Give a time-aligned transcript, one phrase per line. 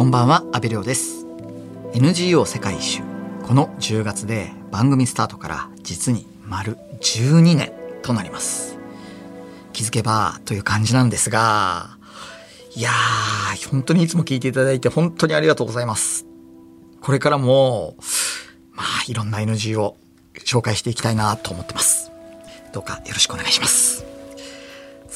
[0.00, 1.26] こんばんは阿部亮です。
[1.92, 3.02] NGO 世界一周。
[3.46, 8.78] この10月で番組スタートから実に丸12年となります。
[9.74, 11.98] 気づけばという感じなんですが
[12.74, 16.24] いやー本当にいつも聞いていただいて本当にありがとうございます。
[17.02, 17.94] これからも
[18.72, 19.98] まあいろんな NGO
[20.46, 22.10] 紹介していきたいなと思ってます。
[22.72, 24.09] どうかよろしくお願いします。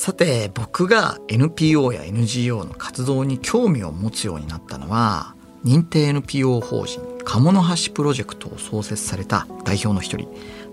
[0.04, 10.28] さて僕が NPO や NGO の活動に興味を持つようになったのは認定 NPO 法人鴨の橋プロジェクトを創設された代表の一人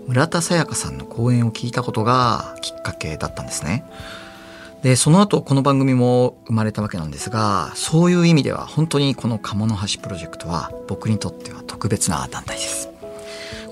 [0.06, 3.86] 村田沙耶香さんの講演を聞いたことがきっかけだったんですね。
[4.82, 12.90] でその後この番組も生まれたわけなんですがそういう意味では本当にこの鴨の橋プロジェクトは僕にとっては特別な団体です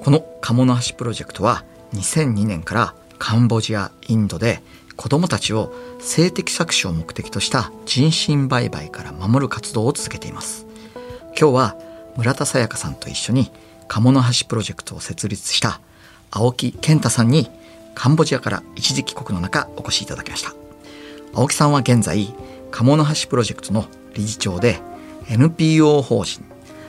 [0.02, 4.62] この鴨の橋プロジェクトは2002年からカンボジアインドで
[5.00, 10.66] 子どもたちを性的搾取を目的とした人身売買から守る活動を続けています。
[11.28, 11.76] 今日は
[12.18, 13.50] 村田沙耶香さんと一緒に
[13.88, 15.80] 鴨の橋プロジェクトを設立した
[16.30, 17.50] 青木健太さんに
[17.94, 20.52] カンボジアから一時帰国の中お越しいただきました。
[21.32, 22.34] 青木さんは現在
[22.70, 24.80] 鴨の橋プロジェクトの理事長で
[25.30, 26.44] NPO 法人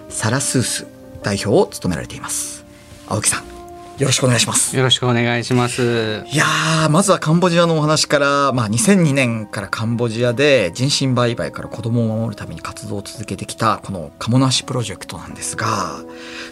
[0.09, 0.87] サラスース
[1.23, 2.65] 代表を務められています。
[3.07, 3.50] 青木さん。
[3.97, 4.75] よろしくお願いします。
[4.75, 6.23] よろしくお願いします。
[6.31, 6.45] いや
[6.89, 15.99] まずはカンボジアのお話からまあ2002年からカンボジアで人身売買から子供を守るために活動を続けてきたこの鴨の橋プロジェクトなんですが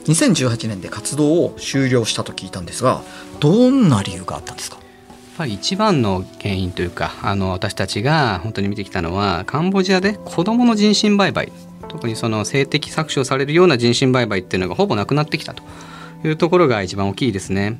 [0.05, 3.01] 2018年で活動を終了したと聞いたんですが
[3.39, 4.77] どんな理由があったんですか？
[4.77, 4.85] やっ
[5.37, 11.51] ぱり一番の原因というかあの私たちが本当に見てきたのはカンボジアで子どもの人身売買
[11.87, 15.63] 特にその性的搾取をされるような人身売買っていうのがほぼなくなってきたと
[16.23, 17.79] いうところが一番大きいですね。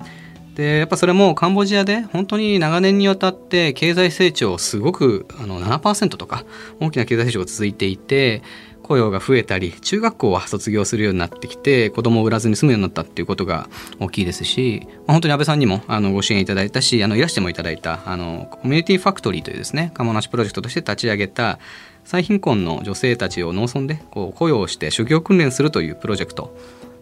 [0.55, 6.43] でやっぱそれもカンボジアで本当に長年にわたって経済成長すごくあの7%とか
[6.81, 8.41] 大きな経済成長が続いていて
[8.83, 21.59] 雇用が増えたり中学校は卒業するようになってきて子供を売らずに済むようになったっていうことが大きいですし、まあ、本当に安倍さんにもあのご支援いただいたしあのいらしてもいただいたあのコミュニティファクトリーというですね鴨梨プロジェクトとして立ち上げた
[22.03, 26.57] 最貧困の女性たちを農村でこう雇用して修行訓練するというプロジェクト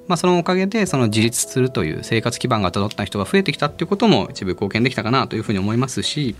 [0.08, 6.36] まあ、そのおかげでその自立するという生活基盤が整った人が増えてきたっていうことも一部貢献できたかなというふうに思いますし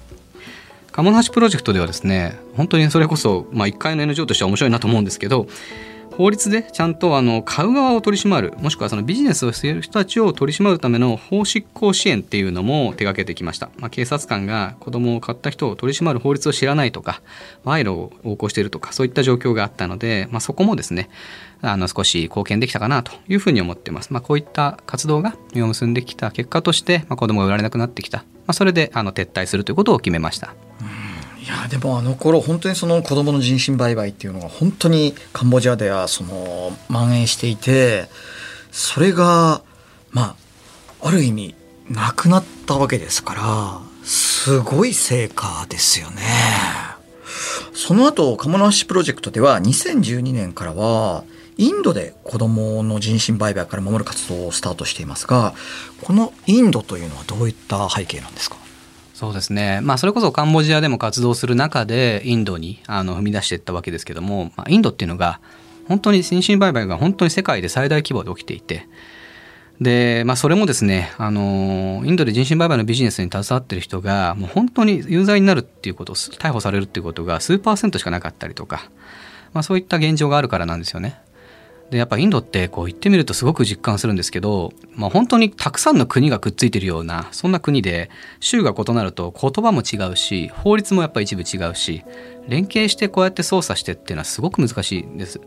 [0.92, 5.48] 鴨の橋プロジェクトではですね本当にそれこそ、まあ、1回の NGO としては面白いなと思うんですけど
[6.18, 17.22] 法律でちゃんとあの買う側を取り締まるもしくはそのビジネスをしている人たちを取り締まるための法執行支援っていうのも手掛けてきました、まあ、警察官が子供を買った人を取り締まる法律を知らないとか
[17.66, 21.10] 賄賂を横行しているとかそういった状況があったので、まあ、そこもですね
[21.62, 30.56] あの少し貢献できたかなというふうに思ってます、まあ、こういった活動が実を結んできた結果として、まあ、子供が売られなくなってきた、まあ、それであの撤退するということを決めました。
[31.44, 38.10] いやでもあの頃本当にその子供の人身売買っていうのが本当にカンボジアではその蔓延していて
[38.72, 39.62] それが
[40.12, 40.36] ま
[41.02, 41.56] あある意味
[41.90, 46.22] なくなったわけですからすごい成果ですよね。
[47.74, 51.24] その後鴨の橋プロジェクトでは2012年からは
[51.58, 55.54] インドで子供の人身売買から守る活動をスタートしていますが
[56.04, 58.58] このインドというのはどういった背景なんですか？
[59.18, 65.40] そうですね、まあ、それこそカンボジアでも活動する中でインドにあの踏み出していったわけですけども、まあ、インドっていうのが
[65.88, 68.88] 本当に人身売買が本当に世界で最大規模で起きていて
[69.82, 78.92] で、まあ、それもですねあのインドで人身売買のビジネスに携わってる人がもう本当に有罪になるっていうこと逮捕されるっていうことが数パーセントしかなかったりとか、
[79.52, 81.20] まあ、そういった現状があるからなんですよね。
[81.90, 88.10] でやっぱインドってこう行ってみるとすごく実感するんですけど、まあ、本当にたくさんの国がくっついてるようなそんな国で
[88.40, 92.04] 州が異なると言葉も違うし法律もやっぱ一部違うし
[92.48, 95.40] 連携してこうやって操作してっていうのはすごく難しいんです。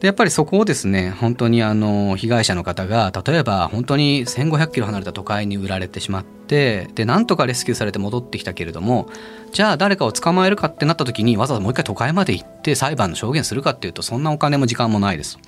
[0.00, 9.10] でやっぱりそこをですね本当にあの被害者の方が例えば本当に1,500キロ離れた都会に売られてしまってでなんとかレスキューされて戻ってきたけれども
[9.52, 15.38] じゃあ誰かを捕まえるかってなった時にわざわざもう一回都会まで行って裁判の証言するかっていうとそんなお金も時間もないです。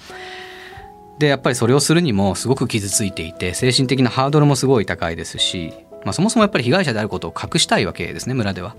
[1.19, 5.73] でやっぱりそれをするにもすごく傷ついていて精神的なハードルもすごい高いですし、
[6.05, 8.77] まあ、そもそもやっぱり被害者であることを隠したいわけですね村では。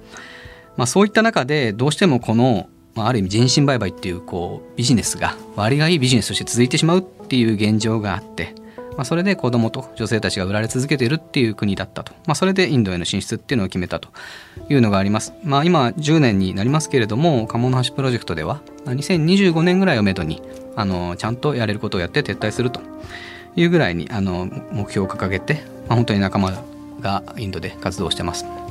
[0.75, 8.53] まあ、そういった中でどうしてもこのまあ、ある意味人身売買っていうこうビジネスが割がいいビジネスとして続いてしまうっていう現状があって、
[8.95, 14.09] まあ、それで子供と女性たちが売られ続けているっていう国だったと、まあ、それでインドへの進出っていうのを決めたと
[14.69, 20.41] いうのがあります、まあ、今10年になりますけれども鴨の橋プロジェクトでは2025年ぐらいをめどに
[20.75, 22.81] あのちゃんとやれることをやって撤退すると
[23.55, 26.63] いうぐらいにあの目標を掲げて、まあ、本当に仲間
[26.99, 28.62] がインドで活動してます。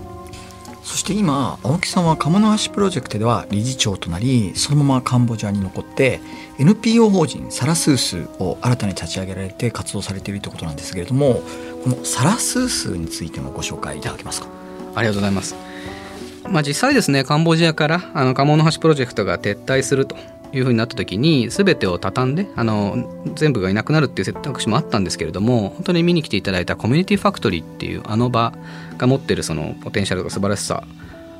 [0.83, 6.21] そして今青木さんは鴨の橋プロジェクトでは理事長となりそのままカンボジアに残って
[6.59, 11.43] NPO 法人サラスースを新たに立ち上げられて活動されているということなんですけれども
[11.85, 14.49] このサラスースについてもご紹介いただけますか？
[14.95, 15.55] ありがとうございます。
[16.51, 20.17] まあ、実際ですねカンボジアからあの鴨の橋プロジェクトが撤退すると。
[20.53, 28.53] いうふうになった時に全てを畳んであの全部がいなくなるっていう選択肢もあったんですけれども本当に見に来ていただいたコミュニティファクトリーっていうあの場
[28.99, 30.85] が持ってるそのポテンシャルとか素晴らしさ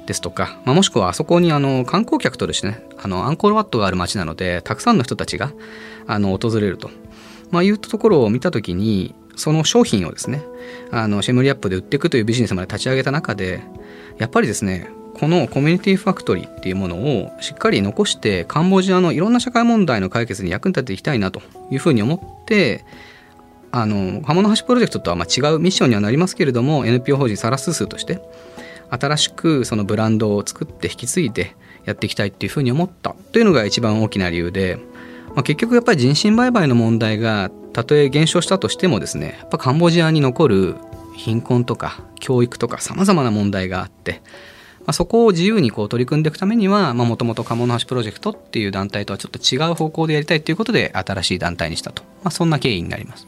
[0.07, 5.53] ですとか、まあ、もしくはあそこにあの観光客とですねあのアンコールワットがある街なのでたくさんの人たちが
[6.07, 6.91] あの訪れると、
[7.51, 10.43] まあ、いうところを見た時にその商品をですね
[10.91, 13.63] あのシェムリアップで売っていくというビジネスまで立ち上げた中で
[14.19, 22.85] やっぱりですねこのコミュニティファクトリーっていうものをしっかり残してカンボジアのいろんな社会問題の解決に役に立てていきたいなというふうに思って
[23.71, 28.21] あの鴨の橋プロジェクトとはま違うミッションにはなりますけれども NPO 法人サラスースとして
[28.91, 34.79] 新しくそのブランドを作って引き継いでやっていきたいっていうふうに思ったというのが一番大きな理由で、
[35.35, 40.77] まあ、結局やっぱり人身売買の問題がたとえ減少したとしてもですねやっぱカンボジアに残る
[41.17, 44.23] 貧困とか教育とかさまざまな問題があって
[44.87, 53.27] あ、そこを自由にこう取り組んでいくためにはもともと鴨の橋プロジェクトっていう団体とはちょっと違う方向でやりたいということで新しい団体にしたと、まあ、そんな経緯になります。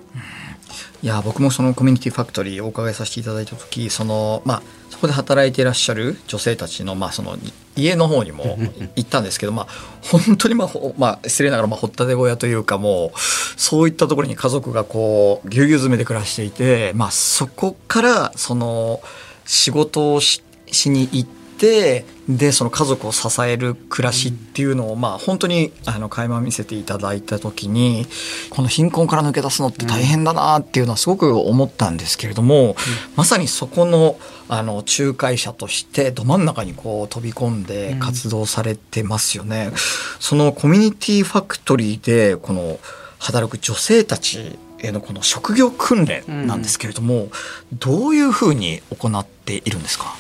[1.03, 7.37] いや僕もそのコミュニティファクトリーをお伺いさせていただいた時その、まあ、そこで働いていらっしゃる女性たちの,、まあその
[7.77, 8.59] 家の方にも
[8.97, 9.67] 行ったんですけど、まあ、
[10.01, 19.03] 本当に、まあまあ、失礼ながら、まあ、ほったて小屋というかもうそういったところに家族がこうぎゅうぎゅう詰めで暮らしていて、まあ、そこからその
[19.45, 20.43] 仕事をし
[20.73, 28.07] しに行っててでその家族を支える暮らしっていうのを、まあ本当にあの垣間見せていただいた時に
[28.51, 32.75] この貧困から抜け出すのって大変だなっていうのはすごく思ったんですけれども、うん、
[33.17, 34.19] まさにそこの
[34.49, 39.69] あの仲介者としてど真ん中にこう飛び込んで活動されてますよね。
[39.73, 39.77] うん、
[40.21, 42.79] そのコミュニティファクトリーでこの
[43.19, 47.31] 働く女性たちへのこの職業訓練なんですけれども、うん、
[47.79, 50.15] どういうふうに行っているんですか？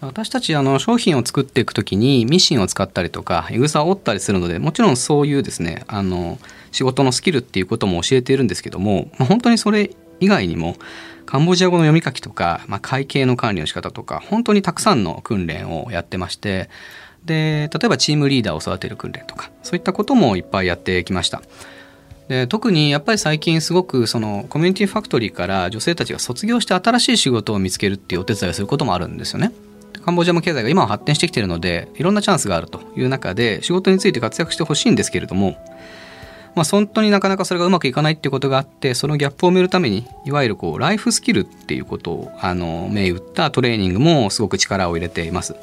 [0.00, 6.38] 私たちあの商品を作っていく時にミシンを使ったりとかいぐさを折ったりするのでもちろんそういうですねあの
[6.70, 9.90] 仕事のスキルっていうことも教えているんですけども、まあ、本当にそれ
[10.20, 10.76] 以外にも
[11.26, 16.70] カンボジア語の読み書きとか、まあ、会計の管理の仕方とか本当にたくさんの訓練をやってまして
[17.24, 21.42] で例えばチームリーダーを育てる訓練とかそういったこともいっぱいやってきました。
[22.28, 29.50] で特にやっぱり最近すごくそのコミュニティファクトリーから女性たちが卒業して新しい仕事を見つけるっていうお手伝いをすることもあるんですよね。
[30.08, 35.58] カンボジアも経済が今は発展してきているのでいろんなチャンスがあるという中で仕事について活躍してほしいんですけれども、
[36.54, 45.52] まあ、本当になかなかそれがうまくいかないっていうことがあってそのギャップを埋めるためにいわゆるこうライフスキルっていうことをあの銘打ったトレーニングもすごく力を入れています。
[45.52, 45.56] っ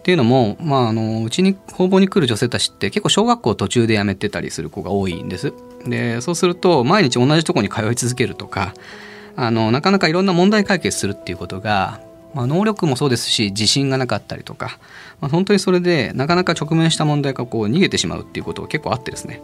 [0.00, 5.52] ていうのも、まあ、あのうちに工房に来る女性たちって結構小学校途中で辞めてたりする子が多いんです。
[5.84, 8.72] でそうすると毎日同じとこに通い続けるとか
[9.36, 12.00] あのなかなかいろんな問題解決するっていうことが
[12.34, 14.78] まあ、能力もそうですし自信がなかったりとか、
[15.20, 19.42] まあ、本当にそれでなかなか直面した問題がこう逃げてしまうっていうことが結構あってですね。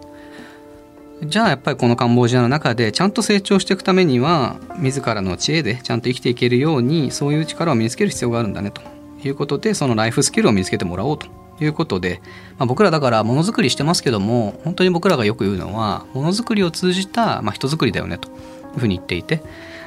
[1.23, 8.83] じゃあやっぱりこのカンボジアの中でちゃんと成長していくためには自らの知恵でちゃんと生きていけるようにそういう力を身につける必要があるんだねと。
[9.25, 11.27] いうことでそのライフスキルを身につけてもらおうと。
[11.61, 12.21] いうことで、
[12.59, 18.29] まあ、僕らだからものづくりしてますけども本当に僕らがよく言うのはものづくりを通じた、まあ、人づくりだよねと。
[18.75, 19.41] いうふうに言っていて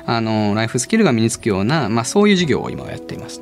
[0.07, 3.41] あのライフスキルが身につくような、まあ、そういう授業を今はやっています。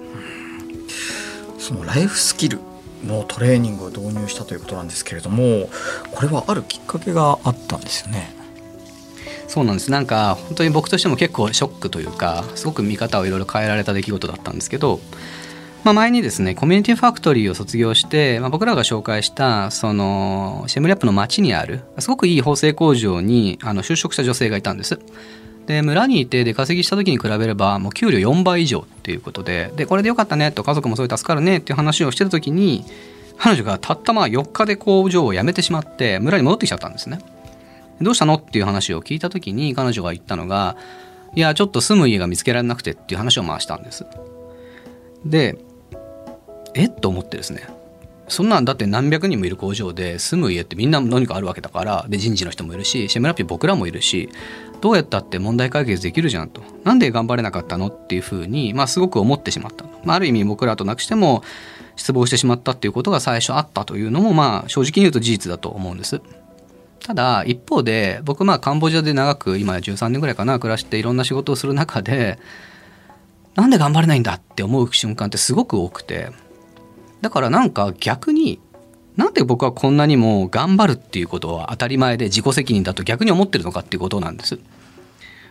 [1.59, 2.59] そのライフスキル
[3.05, 5.69] のトレーニングを導入したということなんですけれども
[6.11, 8.35] これはあるきっかけがあったんですよね。
[9.47, 14.99] そうなんですなんか本当に僕としても結構ショックというかすごく見方をいろいろ変えられた出来事だったんですけど、
[15.83, 24.99] まあ、前にですねコミュニティファクトリーを卒業して、まあ、僕らが紹介したそのシェムリアップの町にあるすごくいい縫製工場にあの就職した女性がいたんです。
[25.67, 32.85] で村にいて出稼ぎした時に比べればもう給料4倍以上っていうことででこれでよかったねと家族もそれ助かるねっていう話をしてた時に
[33.37, 37.19] 彼女がたったまあ4日で工場を辞めてしまって村に戻ってきちゃったんですね。
[38.01, 40.75] どうしたのっていう話を聞いた時に彼女が言ったのが
[41.33, 44.05] いやちょっと住む家が見つけられなくてっていう話を回したんです。
[45.25, 45.57] で
[46.73, 47.67] えっと思ってですね
[48.27, 54.29] そんなんだって何百人もいる工場で住む家ってみんな何かあるわけだからで人事の人もいるしシェムラピ僕らもいるし
[54.81, 61.43] どうやったって問題解決できるじゃんとなんで頑張れなかったのっていうふうに、まあ、すごく思ってしまった、まあ、ある意味僕らとなくしても
[61.95, 66.21] 失望してしまったっていうことが最初あったというのもまあ正直に言うと事実だと思うんです。
[67.05, 72.39] ただ一方で僕まあカンボジアで長く今13年ぐらいかな暮らしていろんな仕事をする中で
[73.53, 76.31] なんで頑張れないんだって思う瞬間ってすごく多くて
[77.25, 78.59] だからなんか逆に
[79.17, 84.57] なんで僕はこんなにも頑張るっていうことは当たり前で自己責任だと逆に思ってるのかっていうことなんです。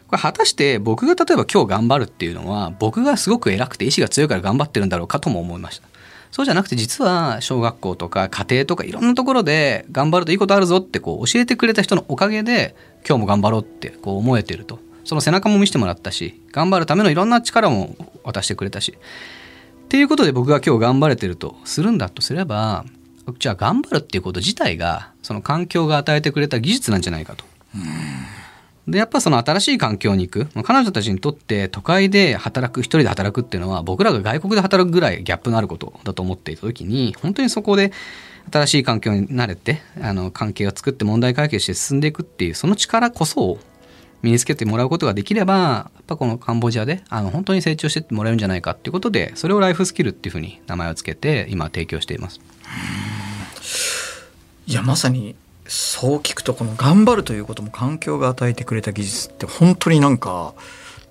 [0.06, 5.88] これ果たして僕が例えば今日頑張るっていうのは僕がすごく偉くて意志が強いから頑張ってるんだろうかとも思いました。
[6.30, 18.96] そうじゃなくて実は小学校とか家庭とかいろんなところで頑張るといいことあるぞってこう教えてくれた人のおかげで今日も頑張ろうってこう思えてるとその背中も見せてもらったし頑張るためのいろんな力も渡してくれたし
[19.84, 22.84] っていうことで僕が今日頑張れてるとするんだとすれば
[23.38, 27.44] じゃあ頑張るっていうこと自体がその環境が与えてくれた技術なんじゃないかと。
[28.86, 37.92] でやっぱその新しい環境に行く彼女たちにとって都会で働く一人で働くっていうのは僕らが外国で働くぐらいギャップのあることだと思っていた時に本当にそこで
[38.52, 43.58] 新しい環境に慣れてあの関係を作って問題解決して進んでいくっていうその力こそを
[44.24, 52.40] 身につけてもらうことができればやっぱこのカンボジアであの本当に成長してってもらえるんじゃないかっていうことでそれをライフスキルっていうふうに名前を付けて今提供しています。
[54.66, 60.54] いやまさにそう聞くとこの頑張るということも環境が与えてくれた技術って本当になんか、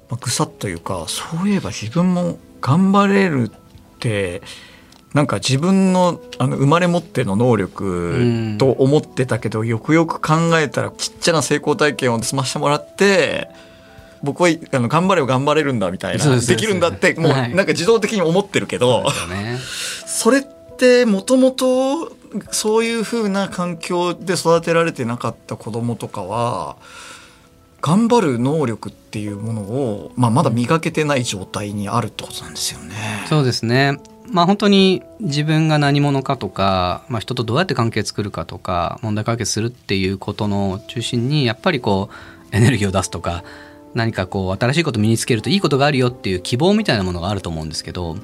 [0.10, 4.42] ま、ぐさっというかそういえば自分も頑張れるって
[5.14, 13.50] なんか自分のあの生まれ持っての能力と思ってたけど、よくよく考えたらちっちゃな成功体験を済ましてもらって
[14.24, 19.06] 僕はあの頑張れば頑張れるんだみたいなできるんだってもうなんか自動的に思ってるけど、
[20.08, 20.42] それっ
[20.78, 22.12] てもともと
[22.52, 26.78] そういうふうな環境で育てられてなかった子供とかは
[27.82, 32.96] 頑張る能力っていうものを、まあ、まだ磨けてない状態にあるってことなんですよね。
[33.28, 34.00] そうですね
[34.32, 42.10] まあ、本当に自分が何者かとか、まあ、人とどうやって関係作るかとか問題解決するっていうことの中心にやっぱりこ
[42.52, 43.44] うエネルギーを出すとか
[43.94, 48.22] 何かこう新しいこと身につけるといいことがあるよっていう希望みたいなものがあると思うんですけどま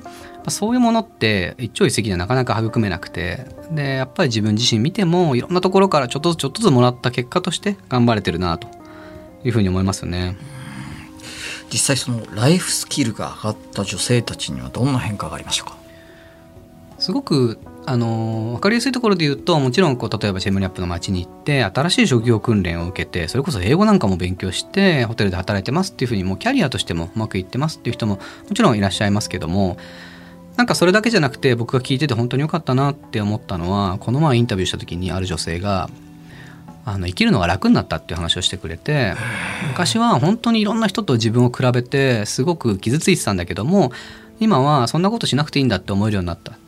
[0.47, 8.67] あそういうものって一朝一夕にはなかなか育めなくてでやっぱり自分自身見てもいろんなところからちょっとずつちょっとずつもらった結果として頑張れてるなと
[9.43, 10.37] いうふうに思いますよね。
[11.71, 15.77] 実際そのライフスキルが上がった女性たちにはどんな変化がありましたか？
[16.99, 28.21] すごくあの分かりやすいところで言うともちろんこう例えばチェムリャップの街に行って新しい職業訓練を受けてそれこそ英語なんかも勉強してホテルで働いてますっていうふうにもうキャリアとしてもうまくいってますっていう人もも
[28.53, 29.77] ちろんいらっしゃいますけども
[30.55, 35.89] なんかそれだけじゃなくて僕が聞いてて本当に良かったなって思ったのはこの前インタビューした時にある女性が
[36.85, 39.13] あの生きるのが楽になったっていう話をしてくれて
[39.69, 43.91] 昔は本当にいろんな人と自分を比べてすごく傷ついてたんだけども
[44.39, 46.58] 今はそんなことしなくていいんだって思えるようになった。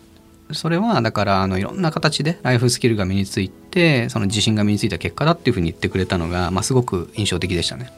[0.54, 7.92] それはだからあのいろんな形でライフスキルが身についてその自信が身についた結果だっていうふうに言ってくれたのが、まあ、すごく印象的でしたね。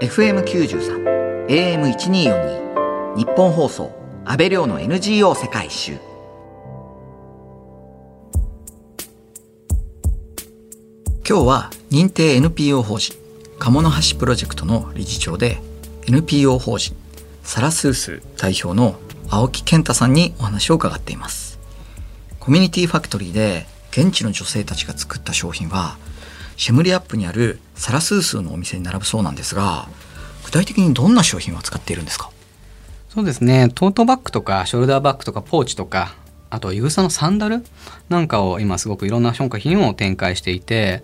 [0.00, 3.90] FM93 AM1242 日本放送
[4.24, 6.16] 安倍亮の NGO 世界一周。
[11.28, 13.16] 今日は認定 NPO 法人
[13.58, 15.58] 鴨の橋プロジェクトの理事長で
[16.06, 16.94] NPO 法人
[17.42, 18.96] サラスース代表の
[19.28, 21.58] 青木健太さんにお話を伺っています。
[22.38, 25.96] コミュニティファクトリーで現地の女性たちが作った商品は
[26.56, 29.88] シェムリアップにあるサラスースーのお店に並ぶそうなんですが
[30.44, 32.30] 具体的にどんな商品を使っているんですか？
[33.08, 33.68] そうですね。
[33.74, 36.14] トートバッグとかショルダーバッグとかポーチとか
[36.50, 37.64] あといぐさのサンダル
[38.08, 41.02] なんかを今すごくいろんな商品を展開していて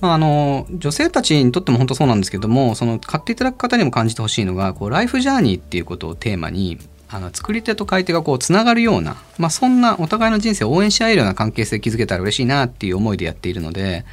[0.00, 6.78] まあ、あの女性たちにとっても本当そうなんですけどもその買っていただく方にも感じてほしいのがこうライフジャーニーっていうことをテーマに
[7.12, 14.04] あの作り手と買い手がこうつながるような、まあ、そんなお互いの人生を応援し合えるような関係性築けたら嬉しいなっていう思いでやっているので、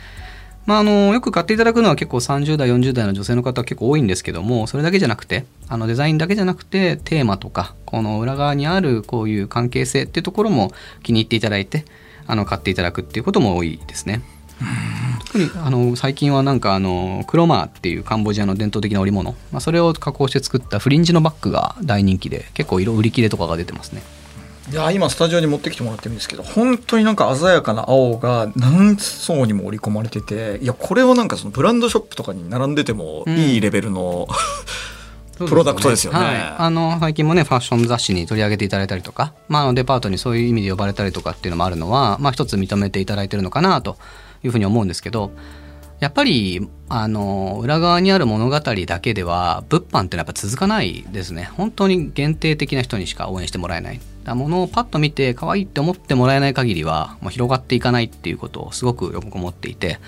[0.66, 10.72] まあ、あのよく買っていただくのは結構30代40代の女性の方は結構多いんですけどもそれだけじゃなくてあのデザインだけじゃなくてテーマとかこの裏側にあるこういう関係性っていうところも
[11.04, 11.86] 気に入っていただいて
[12.26, 14.22] あの買っていただくっていうことも多いですね。
[15.38, 24.02] 特にあの最近はなんかあのクロマーっていうカンボジアの伝統的な織物、まあ、それを加工して作ったフリンジのバッグが大人気で結構色売り切れとかが出てますね。
[24.70, 34.28] いや今スタジオに持ってきてもらってるんですけど本当になんか鮮やかな青が何層にも織り込まれてていやこれはなんかそのブランドショップとかに並んでてもいいレベルの、
[35.40, 43.98] うん、プロダクトですよね、はい、あの最近もねファッション雑誌に取り上げていただいたりとか、まあ、デパートにそういう意味で呼ばれたりとかっていうのもあるのは、まあ、一つ認めていただいてるのかなと
[44.44, 45.32] いうふうに思うんですけど
[46.00, 60.00] やっぱりあの裏側にある物語だけでは物販ってのはやっぱ続かないですね本当に限定的な人にしか応援してもらえないものをパッと見て可愛いって思ってもらえない限りはもう広がっていかないっていうことをすごくよく思っていて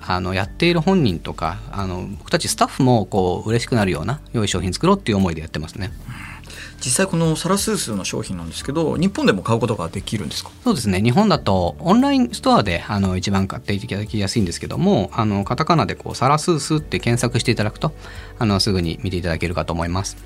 [0.00, 5.90] あのやっている本人とかあの僕たちスタッフもこう嬉しくなるような良い商品作ろうっていう思いでやってますね。
[6.78, 10.50] 実際このサラスースの商品なんですけど日本でも買うことができるんですか？
[10.64, 11.00] そうですね。
[11.00, 17.92] 日本だとオンラインストアであの一番買っていただきやすいんですけどもあのカタカナでこうサラスースって検索していただくと
[18.38, 20.16] あのすぐに見ていただけるかと思います。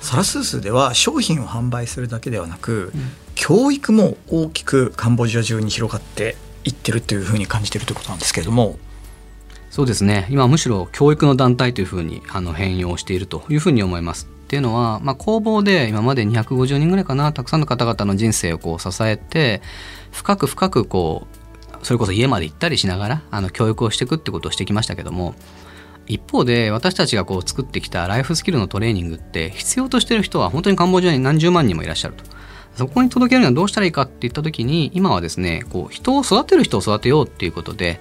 [0.00, 8.78] サラスースでは商品を販売するだけではなく、うん、教育も大きくカンボジア中に広がっていってるというふうに感じてるということなんですけれども。
[9.70, 10.26] そうですね。
[10.28, 14.26] 今むしろ教育の団体というふうにあの変容しているというふうに思います。
[14.52, 19.62] っていうのは、まあ、工房で今まで250人ぐらいかなたくさんの方々の人生をこう支えて
[20.10, 21.26] 深く深くこ
[21.80, 25.34] うそれこそ家まで行ったりしながらあの教育をしていくってことをしてきましたけども
[26.06, 32.24] 一方で私たちがこう作ってきたライフスキルのトレーニングって必要としてる人は本当にカンボジアに何十万人もいらっしゃると。
[32.74, 38.00] そこに届けるにはどうしたらいいかって言った時に今はですねこう人を育てる人を育てようっていうことで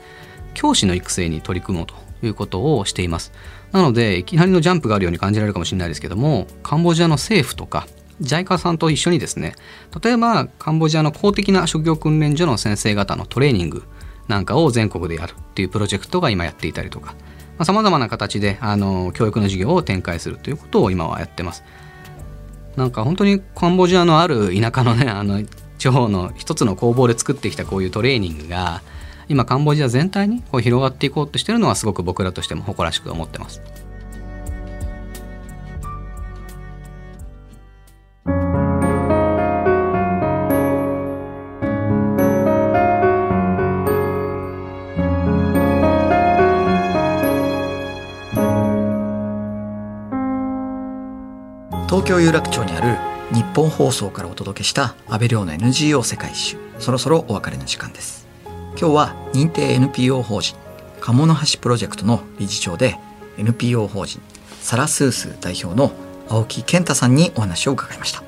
[0.54, 3.32] 教師の育成に取り組もうということをしています。
[3.72, 7.88] なのでいきなりのジャンプがあるように感じられるかもしれないですけどもカンボジアの政府とか
[8.22, 9.56] JICA さんと一緒にですね
[10.04, 13.84] 例えばカンボジアの公的な職業訓練所の先生方のトレーニング
[14.28, 17.16] なんかを全国でやるっていうプロジェクトが今やっていたりとか
[17.64, 21.64] さまざ、まな形であの教育の授業を展開するということを今はやってます。
[22.76, 25.44] なんか本当にカンボジアのある田舎のねあの
[25.78, 28.82] 地方の一つの工房で作ってきたこういうトレーニングが
[29.32, 33.62] 今カンボジア全体にこう広がっていこうとしてるのはすごく僕らとしても誇らしく思ってます。
[51.88, 52.98] 東京有楽町にある
[53.34, 58.21] 日本放送からお届けした安倍亮の NGO 世界一周そろそろお別れの時間です
[58.78, 60.58] 今日は認定 NPO 法人
[61.00, 62.98] 鴨の橋プロジェクトの理事長で
[63.38, 64.22] NPO 法人
[64.62, 65.92] サラスース代表の
[66.30, 68.24] 青木健太さんにお話を伺いました。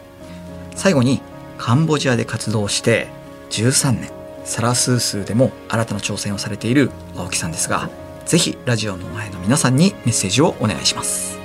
[0.75, 1.21] 最後に
[1.57, 3.07] カンボジアで活動して
[3.51, 4.12] 13年
[4.43, 7.89] サラスースでも新たな挑戦をされている青木さんですが
[8.25, 11.42] ぜひラジオの前の皆さんにメッセージをお願いします。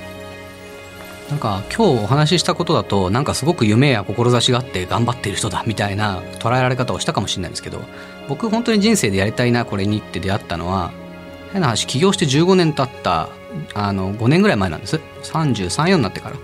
[1.29, 7.81] なんか今日お話ししたことだとなんかすごく夢や志があって頑張っている人だみたいな捉えられ方をしたかもしれないんですけど
[8.27, 10.91] 僕本当に人生でやりたいなこれにって出会ったのは
[11.51, 13.29] 変な話起業して15年経った
[13.73, 14.99] あの5年ぐらい前なんです。
[15.23, 16.35] 334になってから。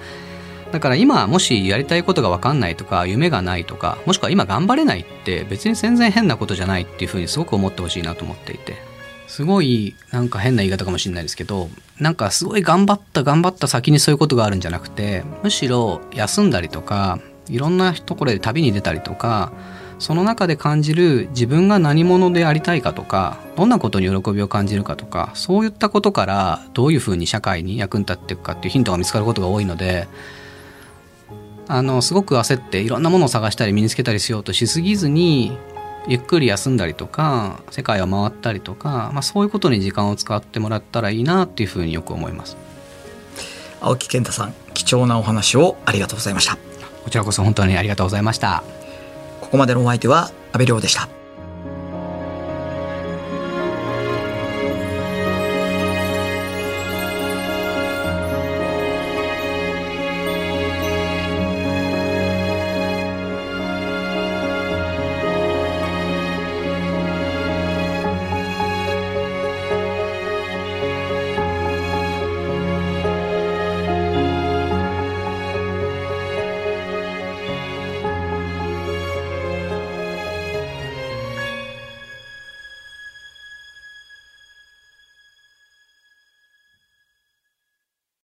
[0.71, 8.94] だから今もしやりたいことが分かんないとか夢がないとかもしくは今頑張れないって別に全然変なことじゃないっていうふうにすごく思ってほしいなと思っていて。
[9.27, 19.51] すごいなんか変な言い方かもしれないですけどなんかすごい頑張った頑張った先にそういうことがあるんじゃなくてむしろ休んだりとかいろんなところで旅に出たりとか
[19.99, 30.07] その中で感じる自分が何者でありたいかとかどんなことに喜びを感じるかとかそういったことからどういうふうに社会に役に立っていくかっていうヒントが見つかることが多いので
[31.67, 35.57] あのすごく焦っていろんなものを探したり身につけたりしようとしすぎずに
[36.07, 42.57] ゆっくり休んだりとか世界を回ったりとか、まあ、そういうことに時間を使ってもらったらいいなっていうふうによく思います。
[43.81, 46.57] 青木健太さん貴重なお話をありがとうございました。
[47.03, 48.63] こちらこそ本当にありがとうございました。
[49.41, 51.07] ここまでのお相手は阿部亮でした